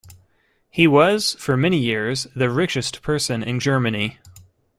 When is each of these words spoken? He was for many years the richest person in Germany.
He 0.71 0.87
was 0.87 1.35
for 1.35 1.55
many 1.55 1.77
years 1.77 2.25
the 2.35 2.49
richest 2.49 3.03
person 3.03 3.43
in 3.43 3.59
Germany. 3.59 4.17